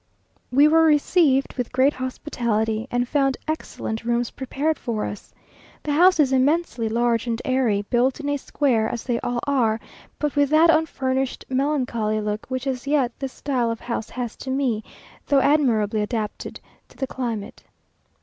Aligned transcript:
We 0.51 0.67
were 0.67 0.81
received 0.83 1.53
with 1.59 1.71
great 1.71 1.93
hospitality, 1.93 2.87
and 2.89 3.07
found 3.07 3.37
excellent 3.47 4.03
rooms 4.03 4.31
prepared 4.31 4.79
for 4.79 5.05
us. 5.05 5.31
The 5.83 5.91
house 5.91 6.19
is 6.19 6.31
immensely 6.31 6.89
large 6.89 7.27
and 7.27 7.39
airy, 7.45 7.83
built 7.83 8.19
in 8.19 8.27
a 8.27 8.37
square 8.37 8.89
as 8.89 9.03
they 9.03 9.19
all 9.19 9.39
are, 9.45 9.79
but 10.17 10.35
with 10.35 10.49
that 10.49 10.71
unfurnished 10.71 11.45
melancholy 11.49 12.19
look, 12.19 12.47
which 12.47 12.65
as 12.65 12.87
yet 12.87 13.11
this 13.19 13.33
style 13.33 13.69
of 13.69 13.79
house 13.79 14.09
has 14.09 14.35
to 14.37 14.49
me, 14.49 14.83
though 15.27 15.39
admirably 15.39 16.01
adapted 16.01 16.59
to 16.89 16.97
the 16.97 17.05
climate. 17.05 17.63